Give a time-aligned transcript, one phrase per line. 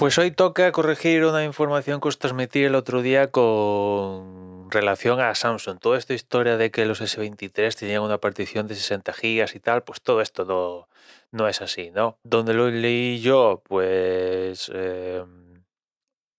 [0.00, 5.34] Pues hoy toca corregir una información que os transmití el otro día con relación a
[5.34, 5.78] Samsung.
[5.78, 9.82] Toda esta historia de que los S23 tenían una partición de 60 gigas y tal,
[9.82, 10.88] pues todo esto no,
[11.32, 12.18] no es así, ¿no?
[12.24, 15.22] Donde lo leí yo, pues eh,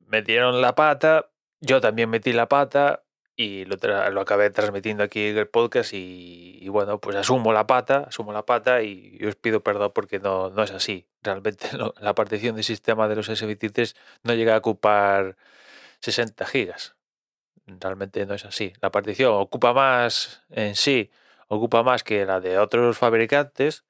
[0.07, 3.03] metieron la pata, yo también metí la pata
[3.41, 3.77] y lo,
[4.11, 8.45] lo acabé transmitiendo aquí en el podcast y, bueno, pues asumo la pata, asumo la
[8.45, 11.07] pata y, os pido perdón porque no, no es así.
[11.23, 11.67] Realmente
[11.99, 15.37] la partición de sistema de los S23 no llega a ocupar
[16.01, 16.95] 60 gigas.
[17.65, 18.73] Realmente no es así.
[18.81, 21.09] La partición ocupa más en sí,
[21.47, 23.85] ocupa más que la de otros fabricantes,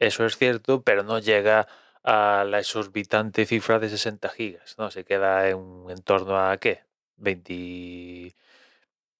[0.00, 1.68] eso es cierto, pero no llega
[2.02, 4.90] a la exorbitante cifra de 60 gigas, ¿no?
[4.90, 6.84] Se queda en, en torno a ¿qué?
[7.18, 8.34] 20,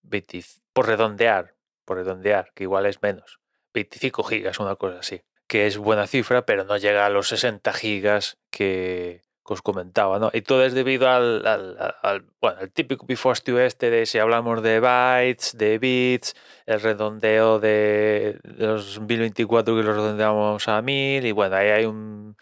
[0.07, 1.55] 20 por redondear,
[1.85, 3.39] por redondear, que igual es menos.
[3.75, 5.23] 25 gigas, una cosa así.
[5.47, 10.31] Que es buena cifra, pero no llega a los 60 gigas que, os comentaba, ¿no?
[10.33, 14.61] Y todo es debido al, al- al- bueno, al típico pifostio este de si hablamos
[14.61, 16.35] de bytes, de bits,
[16.67, 21.85] el redondeo de, de los 1024 que los redondeamos a 1000 y bueno, ahí hay
[21.85, 22.37] un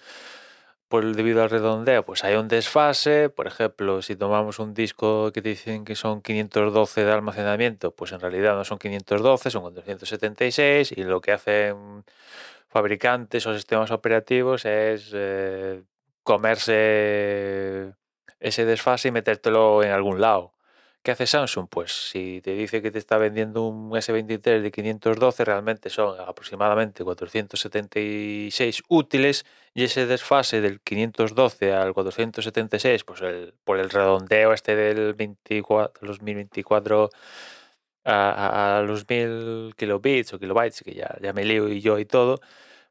[0.95, 3.28] por debido al redondeo, pues hay un desfase.
[3.28, 8.12] Por ejemplo, si tomamos un disco que te dicen que son 512 de almacenamiento, pues
[8.12, 12.05] en realidad no son 512, son 476 y lo que hacen
[12.69, 15.83] fabricantes o sistemas operativos es eh,
[16.23, 17.95] comerse
[18.39, 20.54] ese desfase y metértelo en algún lado.
[21.05, 21.69] ¿Qué hace Samsung?
[21.69, 27.05] Pues si te dice que te está vendiendo un S23 de 512, realmente son aproximadamente
[27.05, 29.45] 476 útiles
[29.75, 33.21] y ese desfase del 512 al 476, pues
[33.65, 37.11] por el redondeo este del 24, los 1024
[38.07, 42.41] a, los 1000 kilobits o kilobytes, que ya, ya me lío y yo y todo,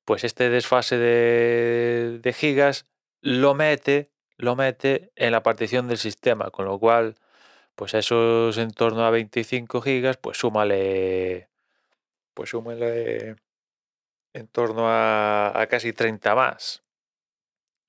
[0.05, 2.85] pues este desfase de, de gigas
[3.21, 7.15] lo mete, lo mete en la partición del sistema, con lo cual,
[7.75, 11.49] pues esos en torno a 25 gigas, pues súmale,
[12.33, 13.35] pues súmale
[14.33, 16.83] en torno a, casi 30 más.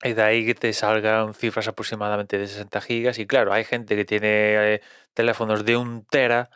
[0.03, 3.19] Y de ahí que te salgan cifras aproximadamente de 60 gigas.
[3.19, 4.81] Y claro, hay gente que tiene eh,
[5.15, 6.51] teléfonos de un tera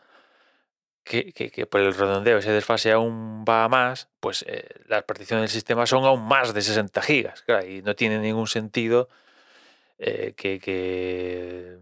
[1.04, 5.42] que, que- por el redondeo ese desfase aún va a más, pues eh, las particiones
[5.44, 7.44] del sistema son aún más de 60 gigas.
[7.66, 9.08] y no tiene ningún sentido
[9.98, 11.78] eh, que, que,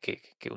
[0.00, 0.52] que- que-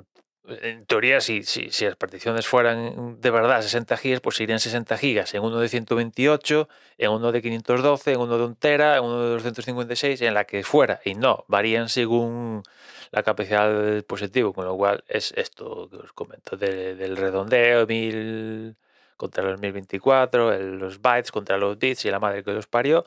[0.49, 5.33] en teoría, si, si, las particiones fueran de verdad 60 gigas, pues serían 60 gigas
[5.33, 9.21] en uno de 128, en uno de 512, en uno de un tera, en uno
[9.23, 11.01] de 256, en la que fuera.
[11.03, 12.63] Y no, varían según
[13.11, 17.85] la capacidad del dispositivo, con lo cual es esto que os comento de- del redondeo,
[17.85, 18.77] 1000
[19.17, 23.05] contra los 1024, el- los bytes contra los bits y la madre que los parió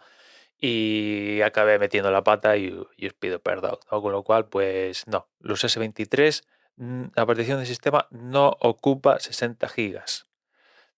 [0.61, 3.79] y acabé metiendo la pata y, os pido perdón.
[3.89, 6.45] Con lo cual, pues no, los S23,
[6.77, 10.27] mm, la partición del sistema no ocupa 60 gigas.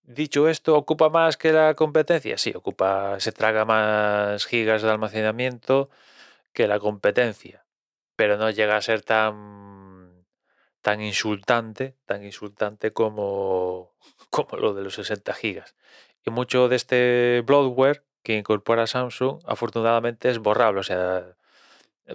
[0.03, 2.37] Dicho esto, ¿ocupa más que la competencia?
[2.39, 5.91] Sí, ocupa, se traga más gigas de almacenamiento
[6.53, 7.65] que la competencia,
[8.17, 10.27] pero no llega a ser tan,
[10.83, 13.95] tan insultante, tan insultante como,
[14.31, 15.77] como lo de los 60 gigas.
[16.25, 20.81] Y mucho de este bloatware que incorpora Samsung, afortunadamente es borrable.
[20.81, 21.25] O sea,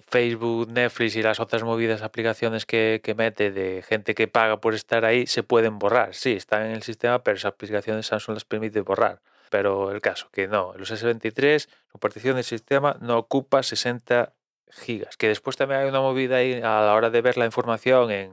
[0.07, 4.73] Facebook, Netflix y las otras movidas aplicaciones que, que mete de gente que paga por
[4.73, 6.13] estar ahí se pueden borrar.
[6.13, 9.21] Sí, están en el sistema, pero esas aplicaciones Samsung las permite borrar.
[9.49, 14.33] Pero el caso, que no, los S23, su partición del sistema no ocupa 60
[14.69, 15.17] gigas.
[15.17, 18.31] Que después también hay una movida ahí a la hora de ver la información en,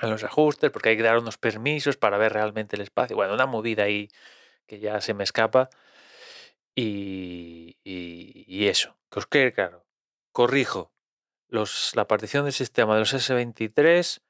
[0.00, 3.16] en los ajustes, porque hay que dar unos permisos para ver realmente el espacio.
[3.16, 4.08] Bueno, una movida ahí
[4.66, 5.68] que ya se me escapa.
[6.74, 7.76] Y,
[8.66, 9.84] eso, que os quede claro.
[10.32, 10.92] Corrijo,
[11.94, 14.22] la partición del sistema de los S23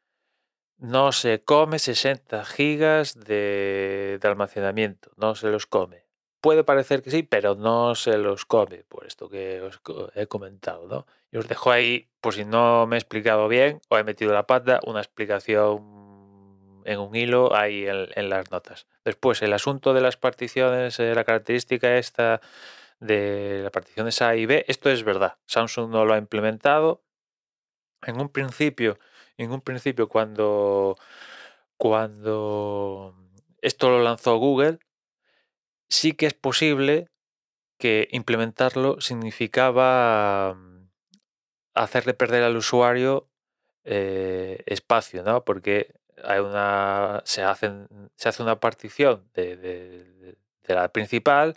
[0.78, 6.06] no se come 60 gigas de, de almacenamiento, no se los come.
[6.40, 9.80] Puede parecer que sí, pero no se los come, por esto que os
[10.16, 11.06] he comentado, ¿no?
[11.30, 14.48] Y os dejo ahí, por si no me he explicado bien o he metido la
[14.48, 16.01] pata, una explicación
[16.84, 18.87] en un hilo ahí en, las notas.
[19.05, 22.40] Después, el asunto de las particiones, eh, la característica esta
[23.00, 25.38] de las particiones A y B, esto es verdad.
[25.46, 27.02] Samsung no lo ha implementado.
[28.02, 28.99] En un principio,
[29.37, 30.96] en un principio cuando,
[31.76, 33.14] cuando
[33.61, 34.79] esto lo lanzó Google,
[35.88, 37.08] sí que es posible
[37.79, 40.88] que implementarlo significaba mm,
[41.75, 43.29] hacerle perder al usuario
[43.84, 45.44] eh, espacio, ¿no?
[45.44, 45.93] Porque
[46.24, 50.36] hay una, se, hacen, se hace una partición de,
[50.66, 51.56] la principal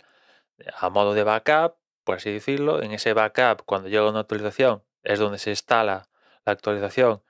[0.78, 1.76] a modo de backup
[2.06, 2.82] por así decirlo.
[2.82, 6.08] En ese backup, cuando llega una actualización, es donde se instala
[6.46, 7.22] la actualización.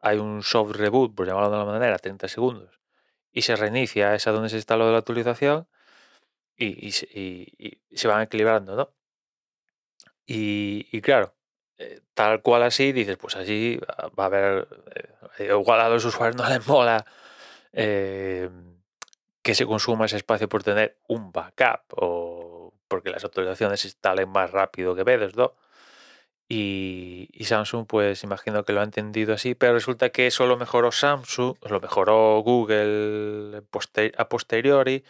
[0.00, 2.80] Hay un soft reboot, por llamarlo de alguna manera, 30 segundos,
[3.32, 5.68] y se reinicia esa donde se instaló la actualización
[6.56, 8.92] y, se van equilibrando, ¿no?
[10.26, 11.34] Y, claro,
[11.78, 13.80] eh, tal cual así, dices, pues así
[14.18, 17.04] va a haber, eh, igual a los usuarios no les mola
[17.72, 18.50] eh,
[19.42, 24.28] que se consuma ese espacio por tener un backup o porque las actualizaciones se instalen
[24.28, 25.54] más rápido que vedes, ¿no?
[26.52, 30.90] Y, Samsung, pues imagino que lo ha entendido así, pero resulta que eso lo mejoró
[30.90, 33.62] Samsung, lo mejoró Google
[34.18, 35.04] a posteriori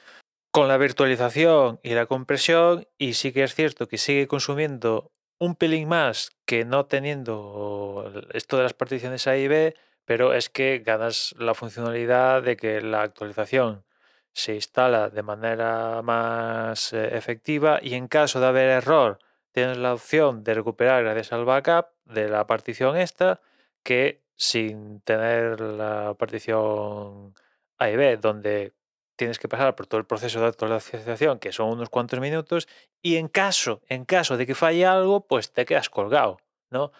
[0.50, 5.54] con la virtualización y la compresión, y sí que es cierto que sigue consumiendo un
[5.54, 9.74] pelín más que no teniendo esto de las particiones A y B,
[10.10, 13.84] pero es que ganas la funcionalidad de que la actualización
[14.32, 19.20] se instala de manera más eh, efectiva y en caso de haber error
[19.52, 23.40] tienes la opción de recuperar gracias al backup de la partición esta
[23.84, 27.32] que sin tener la partición
[27.78, 28.72] A y B donde
[29.14, 32.66] tienes que pasar por todo el proceso de actualización que son unos cuantos minutos
[33.00, 36.90] y en caso en caso de que falle algo pues te quedas colgado no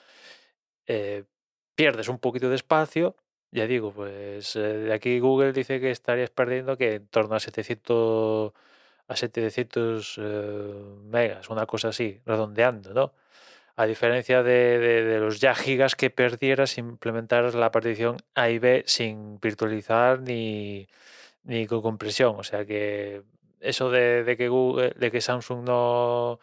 [0.87, 1.25] eh,
[1.81, 3.17] pierdes un poquito de espacio
[3.53, 7.41] ya digo, pues eh, de aquí Google dice que estarías perdiendo que en torno a
[7.41, 8.53] 700
[9.09, 10.75] a 700 eh,
[11.05, 13.13] megas, una cosa así, redondeando, ¿no?
[13.77, 18.85] A diferencia de, los ya gigas que perdieras si implementaras la partición A y B
[18.87, 20.89] sin virtualizar ni,
[21.45, 22.37] ni con compresión.
[22.39, 23.23] O sea que
[23.61, 26.41] eso de, de que Google, de que Samsung no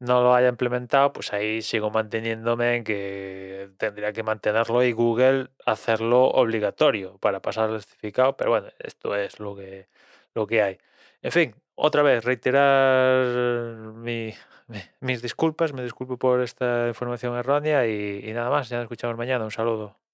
[0.00, 5.48] no lo haya implementado, pues ahí sigo manteniéndome en que tendría que mantenerlo y Google
[5.66, 9.88] hacerlo obligatorio para pasar el certificado, pero bueno, esto es lo que,
[10.34, 10.78] lo que hay.
[11.22, 13.26] En fin, otra vez, reiterar
[15.00, 19.44] mis disculpas, me disculpo por esta información errónea y nada más, ya nos escuchamos mañana,
[19.44, 20.07] un saludo.